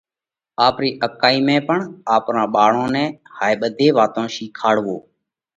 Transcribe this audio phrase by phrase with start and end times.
[0.67, 1.77] آپرِي اڪائِي ۾ پڻ
[2.15, 3.05] آپرون ٻاۯون نئہ
[3.37, 4.97] هائي ٻڌي واتون شِيکاڙوَو۔